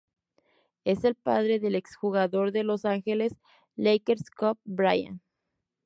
[0.83, 3.35] Es el padre del exjugador de Los Angeles
[3.75, 5.21] Lakers Kobe Bryant.